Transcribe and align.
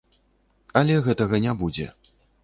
Але 0.79 0.95
гэтага 1.07 1.41
не 1.43 1.53
будзе. 1.59 1.85